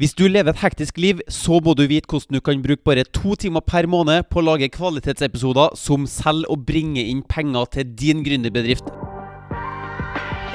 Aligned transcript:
Hvis 0.00 0.14
du 0.16 0.22
lever 0.32 0.48
et 0.48 0.60
hektisk 0.62 0.96
liv, 0.96 1.18
så 1.28 1.58
må 1.60 1.74
du 1.76 1.82
vite 1.84 2.08
hvordan 2.08 2.38
du 2.38 2.40
kan 2.40 2.62
bruke 2.64 2.80
bare 2.88 3.02
to 3.04 3.34
timer 3.36 3.60
per 3.60 3.84
måned 3.84 4.30
på 4.32 4.38
å 4.40 4.44
lage 4.46 4.70
kvalitetsepisoder 4.72 5.74
som 5.76 6.06
selger 6.08 6.48
og 6.48 6.62
bringer 6.70 7.04
inn 7.04 7.18
penger 7.28 7.66
til 7.74 7.90
din 8.00 8.22
gründerbedrift. 8.24 8.86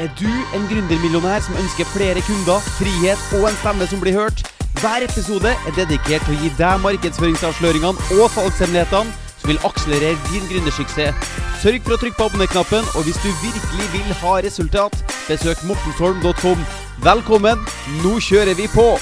Er 0.02 0.10
du 0.18 0.32
en 0.58 0.66
gründermillionær 0.72 1.46
som 1.46 1.60
ønsker 1.62 1.86
flere 1.92 2.24
kunder, 2.26 2.58
frihet 2.80 3.22
og 3.38 3.46
en 3.52 3.60
stemme 3.60 3.86
som 3.92 4.02
blir 4.02 4.18
hørt? 4.18 4.42
Hver 4.82 5.06
episode 5.06 5.52
er 5.54 5.76
dedikert 5.78 6.26
til 6.26 6.34
å 6.34 6.40
gi 6.42 6.50
deg 6.58 6.82
markedsføringsavsløringene 6.88 8.18
og 8.18 8.34
salgshemmelighetene 8.34 9.14
som 9.44 9.52
vil 9.52 9.62
akselerere 9.70 10.18
din 10.32 10.48
gründersuksess. 10.50 11.36
Sørg 11.62 11.86
for 11.86 11.94
å 11.94 12.00
trykke 12.02 12.18
på 12.18 12.32
abonner-knappen, 12.32 12.90
og 12.98 13.06
hvis 13.06 13.22
du 13.22 13.30
virkelig 13.44 13.92
vil 13.94 14.18
ha 14.24 14.34
resultat, 14.48 14.98
besøk 15.28 15.62
mortensholm.com. 15.70 16.66
Velkommen, 17.06 17.62
nå 18.02 18.16
kjører 18.26 18.58
vi 18.58 18.66
på! 18.74 18.96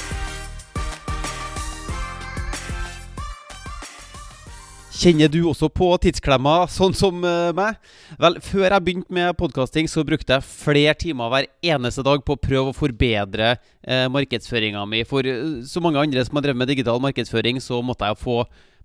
Kjenner 5.04 5.28
du 5.28 5.42
også 5.50 5.68
på 5.68 5.84
tidsklemma, 6.00 6.62
sånn 6.72 6.94
som 6.96 7.18
uh, 7.28 7.50
meg? 7.52 7.76
Vel, 8.16 8.38
før 8.40 8.70
jeg 8.70 8.84
begynte 8.86 9.12
med 9.12 9.34
podkasting, 9.36 9.84
så 9.90 10.00
brukte 10.00 10.38
jeg 10.38 10.46
flere 10.48 10.94
timer 10.96 11.28
hver 11.28 11.48
eneste 11.74 12.00
dag 12.06 12.22
på 12.24 12.32
å 12.32 12.40
prøve 12.40 12.72
å 12.72 12.76
forbedre 12.76 13.50
eh, 13.52 14.06
markedsføringa 14.08 14.86
mi. 14.88 15.02
For 15.04 15.28
uh, 15.28 15.60
så 15.68 15.82
mange 15.84 16.00
andre 16.00 16.24
som 16.24 16.40
har 16.40 16.46
drevet 16.46 16.62
med 16.62 16.72
digital 16.72 17.04
markedsføring, 17.04 17.60
så 17.60 17.82
måtte 17.84 18.08
jeg 18.08 18.22
få 18.22 18.38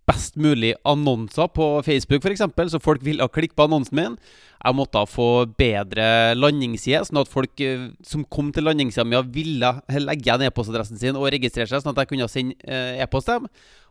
best 0.09 0.37
mulig 0.39 0.73
annonser 0.87 1.49
på 1.53 1.71
Facebook, 1.85 2.25
f.eks., 2.25 2.45
så 2.73 2.81
folk 2.81 3.03
ville 3.05 3.27
klikke 3.33 3.57
på 3.57 3.67
annonsen 3.69 3.99
min. 3.99 4.15
Jeg 4.59 4.75
måtte 4.75 5.05
få 5.07 5.27
bedre 5.59 6.35
landingsside, 6.35 7.05
sånn 7.07 7.21
at 7.21 7.31
folk 7.31 7.61
som 8.05 8.25
kom 8.27 8.49
til 8.55 8.67
landingssida 8.67 9.05
mi, 9.07 9.19
ville 9.31 9.69
legge 10.01 10.25
igjen 10.27 10.47
e-postadressen 10.49 10.99
sin 10.99 11.19
og 11.19 11.29
registrere 11.31 11.69
seg, 11.69 11.83
sånn 11.83 11.93
at 11.93 12.03
jeg 12.03 12.11
kunne 12.11 12.27
sende 12.31 12.81
e-post 12.99 13.29
til 13.29 13.39
dem. 13.39 13.47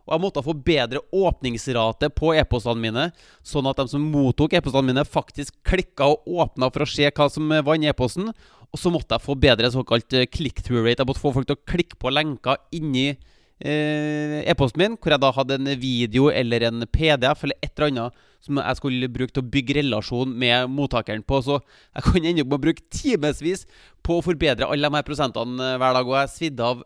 Og 0.09 0.15
jeg 0.15 0.23
måtte 0.23 0.43
få 0.45 0.55
bedre 0.65 1.01
åpningsrate 1.13 2.09
på 2.17 2.31
e-postene 2.37 2.81
mine, 2.81 3.09
sånn 3.45 3.67
at 3.69 3.81
de 3.81 3.89
som 3.91 4.05
mottok 4.13 4.55
e-postene 4.57 4.91
mine, 4.91 5.05
faktisk 5.05 5.57
klikka 5.65 6.07
og 6.09 6.29
åpna 6.45 6.71
for 6.73 6.85
å 6.85 6.89
se 6.89 7.09
hva 7.09 7.29
som 7.29 7.49
var 7.49 7.77
inni 7.77 7.91
e-posten. 7.91 8.31
Og 8.69 8.77
så 8.77 8.91
måtte 8.93 9.17
jeg 9.17 9.25
få 9.25 9.35
bedre 9.39 9.69
såkalt 9.73 10.13
eh, 10.13 10.27
click-through 10.29 10.85
rate. 10.85 11.01
Jeg 11.01 11.09
måtte 11.09 11.23
få 11.23 11.33
folk 11.33 11.49
til 11.49 11.57
å 11.57 11.65
klikke 11.71 11.97
på 12.01 12.11
lenker 12.13 12.59
inni 12.77 13.07
eh, 13.11 13.38
e-posten 13.59 14.79
min, 14.79 14.93
hvor 14.95 15.11
jeg 15.11 15.19
da 15.19 15.31
hadde 15.35 15.57
en 15.59 15.71
video 15.81 16.29
eller 16.31 16.63
en 16.69 16.85
PDF 16.87 17.43
eller 17.43 17.57
et 17.59 17.73
eller 17.73 17.89
annet 17.89 18.25
som 18.39 18.59
jeg 18.61 18.79
skulle 18.79 19.09
bruke 19.11 19.35
til 19.35 19.43
å 19.43 19.51
bygge 19.51 19.75
relasjon 19.81 20.31
med 20.31 20.71
mottakeren 20.71 21.25
på. 21.27 21.41
Så 21.43 21.59
jeg 21.59 22.05
kan 22.05 22.23
ende 22.23 22.45
opp 22.45 22.53
med 22.53 22.59
å 22.59 22.65
bruke 22.69 22.87
timevis 22.93 23.65
på 24.05 24.19
å 24.19 24.23
forbedre 24.23 24.69
alle 24.69 24.87
de 24.87 24.95
her 24.95 25.07
prosentene 25.07 25.73
hver 25.75 25.97
dag. 25.97 26.07
Og 26.07 26.17
jeg 26.21 26.33
svidde 26.35 26.71
av 26.71 26.85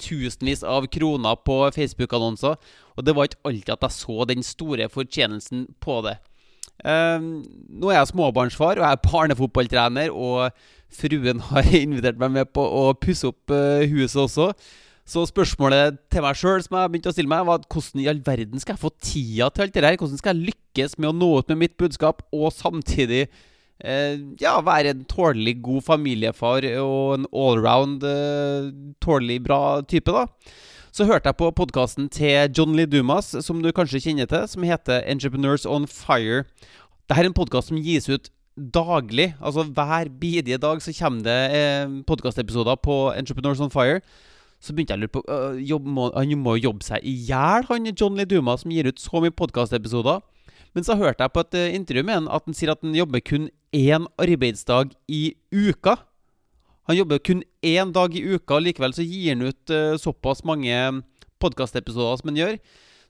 tusenvis 0.00 0.64
av 0.64 0.88
kroner 0.92 1.38
på 1.44 1.60
Facebook-annonser. 1.76 2.56
Og 2.96 3.04
det 3.04 3.16
var 3.16 3.28
ikke 3.28 3.44
alltid 3.52 3.76
at 3.76 3.86
jeg 3.86 3.98
så 4.00 4.26
den 4.28 4.44
store 4.46 4.88
fortjenelsen 4.92 5.68
på 5.84 6.00
det. 6.08 6.16
Um, 6.80 7.42
nå 7.68 7.90
er 7.90 7.98
jeg 7.98 8.14
småbarnsfar 8.14 8.78
og 8.80 8.86
jeg 8.86 8.96
er 8.96 9.02
barnefotballtrener, 9.04 10.12
og 10.16 10.48
fruen 10.96 11.42
har 11.50 11.68
invitert 11.76 12.20
meg 12.20 12.38
med 12.38 12.54
på 12.56 12.64
å 12.64 12.86
pusse 12.96 13.28
opp 13.28 13.52
huset 13.52 14.22
også. 14.24 14.54
Så 15.10 15.24
spørsmålet 15.26 15.98
til 16.12 16.22
meg 16.22 16.38
sjøl 16.38 16.62
som 16.62 16.76
jeg 16.78 16.90
begynte 16.92 17.10
å 17.10 17.14
stille 17.16 17.30
meg, 17.30 17.46
var 17.48 17.64
hvordan 17.66 18.02
i 18.02 18.10
all 18.12 18.20
verden 18.22 18.62
skal 18.62 18.76
jeg 18.76 18.84
få 18.84 18.92
tida 19.02 19.50
til 19.50 19.66
alt 19.66 19.74
det 19.74 19.82
her? 19.82 19.98
Hvordan 19.98 20.20
skal 20.20 20.36
jeg 20.36 20.52
lykkes 20.52 20.98
med 21.00 21.10
å 21.10 21.16
nå 21.18 21.30
ut 21.40 21.50
med 21.50 21.64
mitt 21.64 21.74
budskap, 21.80 22.22
og 22.30 22.52
samtidig 22.54 23.24
Eh, 23.80 24.18
ja, 24.40 24.58
være 24.60 24.92
en 24.92 25.04
tålelig 25.08 25.62
god 25.64 25.82
familiefar 25.86 26.66
og 26.82 27.14
en 27.14 27.24
allround 27.32 28.02
eh, 28.04 28.68
tålelig 29.00 29.38
bra 29.46 29.80
type, 29.88 30.12
da. 30.12 30.26
Så 30.92 31.06
hørte 31.08 31.30
jeg 31.30 31.38
på 31.38 31.48
podkasten 31.56 32.10
til 32.12 32.50
John 32.56 32.74
Lee 32.76 32.86
Dumas, 32.90 33.30
som 33.40 33.62
du 33.62 33.70
kanskje 33.72 34.02
kjenner 34.04 34.28
til, 34.28 34.44
som 34.50 34.66
heter 34.66 35.06
Entrepreneurs 35.08 35.64
on 35.64 35.86
Fire. 35.88 36.44
Dette 37.08 37.22
er 37.22 37.30
en 37.30 37.36
podkast 37.36 37.70
som 37.70 37.80
gis 37.80 38.10
ut 38.10 38.28
daglig. 38.74 39.30
Altså 39.40 39.64
hver 39.64 40.10
bidige 40.20 40.58
dag 40.60 40.82
så 40.84 40.92
kommer 40.98 41.24
det 41.24 41.40
eh, 41.56 41.94
podkastepisoder 42.06 42.76
på 42.84 43.06
Entrepreneurs 43.16 43.62
on 43.64 43.72
Fire. 43.72 44.02
Så 44.60 44.74
begynte 44.76 44.92
jeg 44.92 45.00
å 45.00 45.04
lure 45.06 45.14
på 45.14 45.22
uh, 45.24 45.56
jobb, 45.56 45.86
må, 45.88 46.10
Han 46.12 46.34
må 46.42 46.58
jobbe 46.60 46.84
seg 46.84 47.04
i 47.06 47.14
hjel, 47.30 47.64
han 47.70 47.88
John 47.94 48.18
Lee 48.18 48.28
Duma, 48.28 48.58
som 48.60 48.72
gir 48.74 48.90
ut 48.90 49.00
så 49.00 49.22
mye 49.24 49.32
podkastepisoder. 49.32 50.20
Men 50.76 50.86
så 50.86 50.98
hørte 51.00 51.24
jeg 51.24 51.34
på 51.34 51.44
et 51.46 51.56
uh, 51.56 51.68
intervju 51.78 52.04
med 52.04 52.18
han 52.18 52.28
at 52.30 52.44
han 52.44 52.56
sier 52.56 52.74
at 52.74 52.84
han 52.84 52.94
jobber 52.94 53.24
kun 53.24 53.48
én 53.74 54.04
arbeidsdag 54.20 54.92
i 55.08 55.22
uka. 55.48 55.96
Han 56.90 56.98
jobber 56.98 57.22
kun 57.24 57.40
én 57.64 57.94
dag 57.96 58.12
i 58.12 58.22
uka, 58.34 58.58
og 58.58 58.66
likevel 58.66 58.94
så 58.96 59.06
gir 59.06 59.32
han 59.32 59.48
ut 59.48 59.72
uh, 59.72 59.96
såpass 60.00 60.44
mange 60.44 60.76
podkastepisoder 61.40 62.20
som 62.20 62.32
han 62.32 62.40
gjør. 62.42 62.60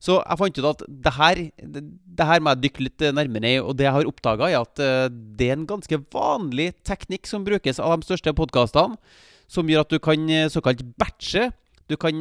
Så 0.00 0.20
jeg 0.22 0.40
fant 0.40 0.60
ut 0.60 0.68
at 0.70 0.84
det 0.88 1.14
her, 1.16 1.40
det, 1.74 1.82
det 2.16 2.28
her 2.28 2.40
må 2.40 2.54
jeg 2.54 2.62
dykke 2.62 2.84
litt 2.86 3.02
nærmere 3.18 3.50
i. 3.50 3.58
Og 3.58 3.74
det 3.76 3.84
jeg 3.84 3.96
har 3.98 4.06
oppdaga, 4.08 4.46
er 4.48 4.62
at 4.62 4.80
det 5.36 5.50
er 5.50 5.58
en 5.58 5.66
ganske 5.68 5.98
vanlig 6.14 6.70
teknikk 6.88 7.28
som 7.28 7.44
brukes 7.44 7.82
av 7.82 7.98
de 7.98 8.08
største 8.08 8.32
podkastene, 8.38 8.96
som 9.50 9.70
gjør 9.70 9.82
at 9.82 9.94
du 9.94 9.98
kan 10.02 10.28
såkalt 10.52 10.84
batche. 11.00 11.48
Du 11.90 11.96
kan, 11.98 12.14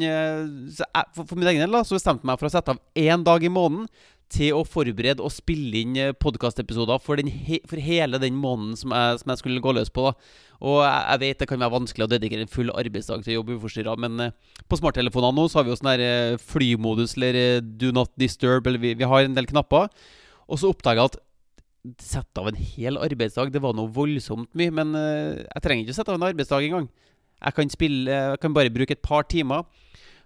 for, 1.13 1.27
for 1.29 1.37
min 1.37 1.51
egen 1.51 1.61
del 1.61 1.83
så 1.85 1.93
bestemte 1.93 2.25
jeg 2.25 2.29
meg 2.31 2.39
for 2.41 2.49
å 2.49 2.53
sette 2.55 2.73
av 2.73 2.79
én 2.97 3.21
dag 3.21 3.43
i 3.45 3.51
måneden 3.53 3.85
til 4.29 4.53
å 4.59 4.65
forberede 4.67 5.23
og 5.25 5.33
spille 5.33 5.81
inn 5.81 5.97
eh, 5.97 6.13
podkastepisoder 6.13 7.01
for, 7.01 7.21
for 7.69 7.81
hele 7.81 8.19
den 8.21 8.37
måneden 8.37 8.77
som 8.77 8.93
jeg, 8.93 9.21
som 9.21 9.33
jeg, 9.33 9.41
skulle 9.41 9.63
gå 9.63 9.73
løs 9.75 9.89
på. 9.93 10.05
da. 10.05 10.35
Og 10.59 10.81
jeg, 10.83 11.21
vet 11.23 11.41
det 11.41 11.47
kan 11.49 11.61
være 11.63 11.75
vanskelig 11.77 12.05
å 12.05 12.11
dedikere 12.11 12.45
en 12.45 12.51
full 12.51 12.69
arbeidsdag 12.73 13.23
til 13.25 13.33
å 13.33 13.39
jobbe 13.39 13.57
uforstyrra, 13.57 13.95
men 14.05 14.29
på 14.69 14.79
smarttelefonene 14.79 15.39
nå 15.39 15.47
så 15.49 15.59
har 15.59 15.65
vi 15.65 15.73
jo 15.73 15.79
sånn 15.79 16.43
flymodus 16.51 17.15
eller 17.17 17.63
do 17.63 17.93
not 17.95 18.11
disturb, 18.19 18.67
eller 18.67 18.81
vi, 18.81 18.93
vi, 18.99 19.07
har 19.09 19.25
en 19.25 19.37
del 19.37 19.49
knapper. 19.49 19.89
Og 20.49 20.61
så 20.61 20.69
oppdaga 20.73 21.05
jeg 21.05 21.13
at 21.13 21.19
sette 22.03 22.41
av 22.41 22.51
en 22.51 22.59
hel 22.59 22.99
arbeidsdag, 22.99 23.53
det 23.55 23.63
var 23.63 23.73
noe 23.77 23.89
voldsomt 23.95 24.51
mye. 24.59 24.73
Men 24.75 24.93
jeg 24.99 25.63
trenger 25.63 25.85
ikke 25.85 25.95
å 25.95 25.99
sette 26.01 26.13
av 26.13 26.19
en 26.19 26.27
arbeidsdag 26.29 26.67
engang. 26.67 26.89
Jeg 27.39 27.55
kan, 27.55 27.71
spille, 27.71 28.11
jeg 28.11 28.39
kan 28.43 28.55
bare 28.55 28.73
bruke 28.73 28.95
et 28.95 29.03
par 29.05 29.27
timer. 29.31 29.65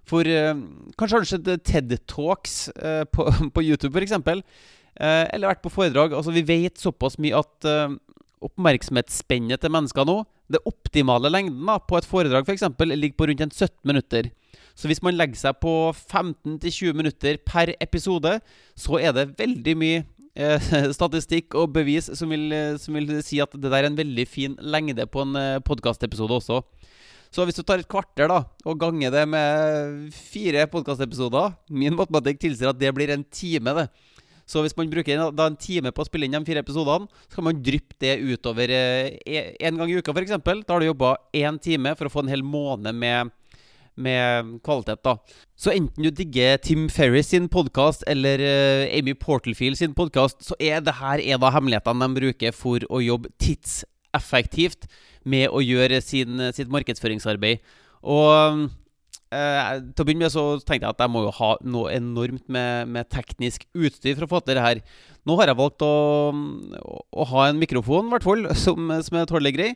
For 0.10 0.28
uh, 0.28 0.54
kanskje 1.00 1.16
har 1.16 1.24
du 1.24 1.30
sett 1.30 1.66
TED 1.70 1.98
Talks 2.10 2.68
uh, 2.76 3.04
på, 3.08 3.28
på, 3.56 3.64
YouTube, 3.64 3.96
f.eks. 3.96 4.18
Uh, 4.20 5.26
eller 5.34 5.50
vært 5.54 5.64
på 5.64 5.72
foredrag. 5.74 6.14
Altså, 6.14 6.34
vi 6.36 6.46
vet 6.48 6.82
såpass 6.82 7.20
mye 7.22 7.40
at 7.40 7.70
uh, 7.70 7.96
oppmerksomhetsspennet 8.44 9.62
til 9.64 9.74
mennesker 9.74 10.08
nå, 10.08 10.22
det 10.52 10.62
optimale 10.68 11.32
lengden 11.32 11.64
da, 11.68 11.80
på 11.80 11.98
et 11.98 12.08
foredrag 12.08 12.46
for 12.46 12.56
eksempel, 12.56 12.92
ligger 12.98 13.18
på 13.20 13.30
rundt 13.30 13.46
en 13.46 13.54
17 13.54 13.72
minutter. 13.88 14.30
Så 14.76 14.90
hvis 14.90 15.04
man 15.06 15.16
legger 15.16 15.38
seg 15.38 15.60
på 15.62 15.72
15-20 15.94 16.98
minutter 16.98 17.38
per 17.46 17.72
episode, 17.82 18.40
så 18.76 19.00
er 19.00 19.14
det 19.16 19.32
veldig 19.40 19.76
mye 19.80 20.04
statistikk 20.98 21.54
og 21.60 21.74
bevis 21.76 22.10
som 22.18 22.32
vil, 22.34 22.48
som 22.82 22.96
vil, 22.98 23.12
si 23.22 23.42
at 23.44 23.54
det 23.54 23.70
der 23.70 23.84
er 23.84 23.90
en 23.92 24.00
veldig 24.00 24.26
fin 24.26 24.56
lengde 24.60 25.06
på 25.06 25.26
en 25.26 25.38
uh, 25.38 25.60
podkastepisode 25.66 26.40
også. 26.40 26.62
Så 27.34 27.46
hvis 27.46 27.58
du 27.58 27.64
tar 27.66 27.82
et 27.82 27.90
kvarter 27.90 28.30
da, 28.30 28.44
og 28.66 28.80
ganger 28.82 29.14
det 29.14 29.24
med 29.30 30.10
fire 30.14 30.68
podkastepisoder 30.70 31.56
Min 31.74 31.96
matematikk 31.98 32.44
tilsier 32.44 32.70
at 32.70 32.78
det 32.78 32.92
blir 32.94 33.10
en 33.10 33.26
time. 33.26 33.74
det 33.74 33.88
så 34.46 34.64
hvis 34.64 34.76
man 34.76 34.90
bruker 34.92 35.16
en, 35.16 35.36
da 35.36 35.48
en 35.48 35.60
time 35.60 35.94
på 35.96 36.04
å 36.04 36.08
spille 36.08 36.28
inn 36.28 36.36
de 36.36 36.44
fire 36.48 36.64
episodene, 36.64 37.08
så 37.30 37.38
kan 37.38 37.48
man 37.48 37.62
dryppe 37.64 37.96
det 38.04 38.18
utover 38.20 38.74
én 38.74 39.16
eh, 39.24 39.54
e, 39.56 39.72
gang 39.72 39.90
i 39.90 39.96
uka, 39.98 40.12
f.eks. 40.12 40.36
Da 40.44 40.76
har 40.76 40.84
du 40.84 40.90
jobba 40.90 41.16
én 41.36 41.60
time 41.64 41.96
for 41.96 42.10
å 42.10 42.14
få 42.14 42.26
en 42.26 42.34
hel 42.34 42.44
måned 42.44 42.98
med, 43.00 43.32
med 43.96 44.60
kvalitet. 44.66 45.04
da 45.04 45.18
Så 45.56 45.72
enten 45.74 46.04
du 46.04 46.10
digger 46.10 46.58
Tim 46.58 46.90
Ferris 46.90 47.32
sin 47.34 47.50
podkast 47.50 48.04
eller 48.08 48.42
uh, 48.42 48.98
Amy 48.98 49.14
Portalfield 49.14 49.78
sin 49.78 49.94
podkast, 49.94 50.42
så 50.44 50.58
er 50.60 50.82
det 50.82 51.00
her 51.00 51.20
en 51.22 51.44
av 51.44 51.54
hemmelighetene 51.54 52.08
de 52.08 52.22
bruker 52.22 52.56
for 52.56 52.86
å 52.90 53.02
jobbe 53.04 53.32
tidseffektivt 53.42 54.88
med 55.26 55.50
å 55.50 55.62
gjøre 55.64 56.02
sin, 56.04 56.50
sitt 56.54 56.72
markedsføringsarbeid. 56.74 57.64
Og 58.04 58.68
eh, 59.34 59.80
til 59.94 60.04
å 60.04 60.06
begynne 60.06 60.28
med 60.28 60.34
så 60.34 60.46
tenkte 60.60 60.84
jeg 60.84 60.92
at 60.92 61.04
jeg 61.06 61.14
må 61.14 61.24
jo 61.26 61.36
ha 61.40 61.52
noe 61.64 61.94
enormt 61.96 62.46
med, 62.52 62.92
med 62.92 63.10
teknisk 63.14 63.66
utstyr 63.72 64.18
for 64.18 64.28
å 64.28 64.32
få 64.36 64.44
til 64.44 64.60
det 64.60 64.66
her. 64.66 64.84
Nå 65.24 65.38
har 65.40 65.50
jeg 65.50 65.60
valgt 65.60 65.84
å, 65.86 65.94
å 66.34 67.28
ha 67.32 67.46
en 67.48 67.62
mikrofon, 67.62 68.10
i 68.10 68.16
hvert 68.16 68.26
fall, 68.28 68.50
som, 68.64 68.92
som 69.06 69.20
er 69.20 69.30
tålelig 69.30 69.56
grei. 69.58 69.70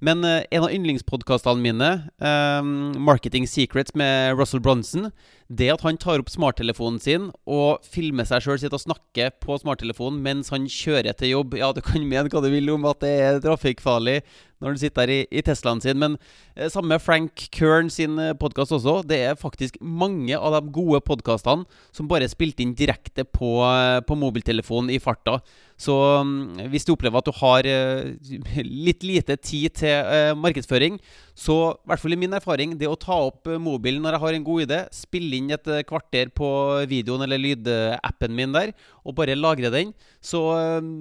Men 0.00 0.24
eh, 0.24 0.46
en 0.50 0.64
av 0.64 0.72
yndlingspodkastene 0.72 1.60
mine, 1.60 1.90
eh, 2.24 2.62
'Marketing 2.64 3.44
Secrets' 3.44 3.94
med 3.94 4.38
Russell 4.38 4.62
Bronson, 4.64 5.10
det 5.50 5.68
at 5.72 5.82
han 5.82 5.98
tar 5.98 6.22
opp 6.22 6.30
smarttelefonen 6.30 7.00
sin 7.02 7.24
og 7.42 7.82
filmer 7.82 8.24
seg 8.28 8.44
sjøl 8.44 8.60
sitte 8.62 8.78
og 8.78 8.84
snakke 8.84 9.32
på 9.42 9.56
smarttelefonen 9.58 10.20
mens 10.22 10.52
han 10.54 10.68
kjører 10.70 11.16
til 11.18 11.34
jobb 11.34 11.56
Ja, 11.58 11.72
du 11.74 11.82
kan 11.82 12.06
mene 12.06 12.30
hva 12.30 12.42
du 12.44 12.46
vil 12.52 12.70
om 12.70 12.86
at 12.86 13.02
det 13.02 13.10
er 13.18 13.40
trafikkfarlig 13.42 14.20
når 14.60 14.74
han 14.74 14.78
sitter 14.78 15.08
der 15.08 15.12
i, 15.14 15.20
i 15.32 15.42
Teslaen 15.42 15.80
sin, 15.82 15.98
men 15.98 16.16
eh, 16.54 16.68
samme 16.70 17.00
Frank 17.00 17.48
Kern 17.56 17.88
sin 17.90 18.18
uh, 18.20 18.34
podkast 18.36 18.74
også. 18.76 18.98
Det 19.08 19.16
er 19.24 19.38
faktisk 19.40 19.78
mange 19.80 20.36
av 20.36 20.52
de 20.52 20.72
gode 20.74 21.00
podkastene 21.00 21.64
som 21.96 22.10
bare 22.10 22.28
er 22.28 22.32
spilt 22.32 22.60
inn 22.60 22.74
direkte 22.76 23.24
på, 23.24 23.56
uh, 23.64 24.04
på 24.04 24.18
mobiltelefonen 24.20 24.89
i 24.90 25.00
farta. 25.02 25.38
Så 25.80 25.94
um, 26.20 26.58
hvis 26.68 26.84
du 26.84 26.92
opplever 26.92 27.22
at 27.22 27.28
du 27.28 27.32
har 27.38 27.64
uh, 27.64 28.34
litt 28.60 29.04
lite 29.06 29.36
tid 29.40 29.72
til 29.80 30.04
uh, 30.04 30.36
markedsføring, 30.36 30.98
så 31.32 31.56
i 31.72 31.88
hvert 31.88 32.02
fall 32.02 32.16
i 32.16 32.18
min 32.20 32.36
erfaring, 32.36 32.74
det 32.76 32.90
å 32.90 32.98
ta 33.00 33.16
opp 33.30 33.48
uh, 33.48 33.56
mobilen 33.56 34.04
når 34.04 34.18
jeg 34.18 34.22
har 34.26 34.36
en 34.36 34.44
god 34.44 34.66
idé, 34.66 34.82
spille 34.92 35.40
inn 35.40 35.48
et 35.56 35.72
kvarter 35.88 36.28
på 36.36 36.50
videoen 36.90 37.24
eller 37.24 37.40
lydappen 37.40 38.36
min 38.36 38.52
der, 38.52 38.74
og 39.08 39.16
bare 39.16 39.38
lagre 39.38 39.72
den, 39.72 39.94
så 40.20 40.44
um, 40.84 40.94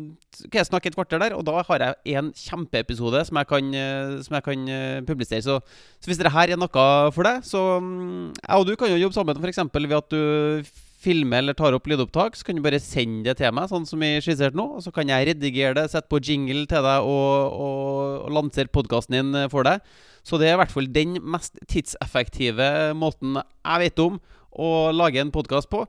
kan 0.48 0.62
jeg 0.62 0.72
snakke 0.72 0.94
et 0.94 0.96
kvarter 0.96 1.20
der, 1.26 1.36
og 1.36 1.44
da 1.50 1.60
har 1.60 1.84
jeg 1.90 2.20
en 2.22 2.32
kjempeepisode 2.32 3.26
som 3.28 3.42
jeg 3.42 3.52
kan, 3.52 3.80
som 4.24 4.40
jeg 4.40 4.48
kan 4.48 4.68
publisere. 5.08 5.44
Så, 5.44 5.60
så, 6.00 6.08
hvis 6.08 6.22
dette 6.22 6.32
er 6.32 6.56
noe 6.56 6.90
for 7.12 7.28
deg, 7.28 7.44
så 7.44 7.66
um, 7.84 8.30
jeg 8.32 8.56
og 8.56 8.70
du 8.70 8.78
kan 8.80 8.94
jo 8.94 9.02
jobbe 9.04 9.18
sammen 9.18 9.44
f.eks. 9.44 9.66
ved 9.76 10.00
at 10.00 10.16
du 10.16 10.80
filmer 11.00 11.40
eller 11.40 11.56
tar 11.56 11.76
opp 11.76 11.88
lydopptak, 11.88 12.36
så 12.36 12.48
kan 12.48 12.58
du 12.58 12.64
bare 12.66 12.82
sende 12.84 13.30
det 13.30 13.38
til 13.40 13.54
meg, 13.56 13.70
sånn 13.72 13.88
som 13.88 14.02
vi 14.04 14.12
skisserte 14.24 14.58
nå. 14.60 14.66
Og 14.78 14.84
så 14.84 14.92
kan 14.96 15.10
jeg 15.10 15.30
redigere 15.32 15.78
det, 15.78 15.88
sette 15.94 16.12
på 16.12 16.20
jingle 16.20 16.66
til 16.70 16.86
deg 16.86 17.08
og, 17.08 17.56
og, 17.56 17.96
og 18.26 18.36
lansere 18.36 18.72
podkasten 18.74 19.16
din 19.16 19.50
for 19.54 19.68
deg. 19.68 19.84
Så 20.28 20.40
det 20.40 20.50
er 20.50 20.58
i 20.58 20.62
hvert 20.62 20.76
fall 20.76 20.92
den 20.92 21.18
mest 21.24 21.56
tidseffektive 21.72 22.92
måten 23.00 23.40
jeg 23.40 23.86
vet 23.86 24.04
om 24.04 24.20
å 24.60 24.70
lage 24.92 25.22
en 25.24 25.32
podkast 25.34 25.72
på. 25.72 25.86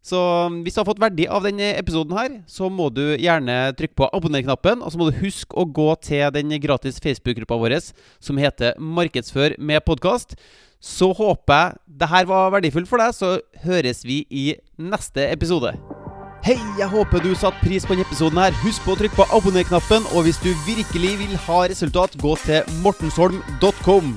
Så 0.00 0.16
um, 0.48 0.62
hvis 0.64 0.76
du 0.76 0.80
har 0.80 0.88
fått 0.88 1.02
verdi 1.02 1.26
av 1.28 1.44
denne 1.44 1.74
episoden 1.76 2.16
her, 2.16 2.38
så 2.48 2.70
må 2.72 2.88
du 2.94 3.02
gjerne 3.20 3.58
trykke 3.76 3.98
på 4.00 4.08
abonner-knappen. 4.16 4.80
Og 4.80 4.92
så 4.92 5.00
må 5.00 5.10
du 5.10 5.20
huske 5.20 5.56
å 5.60 5.68
gå 5.68 5.90
til 6.06 6.32
den 6.36 6.56
gratis 6.62 7.00
Facebook-gruppa 7.04 7.60
vår 7.60 7.76
som 7.82 8.40
heter 8.40 8.78
Markedsfør 8.80 9.58
med 9.60 9.84
podkast. 9.84 10.38
Så 10.80 11.10
håper 11.12 11.52
jeg 11.52 12.00
det 12.00 12.08
her 12.08 12.28
var 12.30 12.54
verdifullt 12.56 12.88
for 12.88 13.02
deg, 13.02 13.12
så 13.12 13.36
høres 13.66 14.00
vi 14.08 14.22
i 14.32 14.46
neste 14.80 15.28
episode. 15.28 15.74
Hei, 16.40 16.56
jeg 16.80 16.88
håper 16.88 17.20
du 17.20 17.34
satte 17.36 17.60
pris 17.60 17.84
på 17.84 17.92
denne 17.92 18.06
episoden. 18.08 18.40
her 18.40 18.56
Husk 18.62 18.80
på 18.86 18.94
å 18.96 19.00
trykke 19.02 19.18
på 19.20 19.28
abonner-knappen. 19.36 20.08
Og 20.16 20.24
hvis 20.24 20.40
du 20.40 20.48
virkelig 20.64 21.12
vil 21.20 21.36
ha 21.44 21.60
resultat, 21.68 22.16
gå 22.24 22.32
til 22.46 22.64
mortensholm.com. 22.80 24.14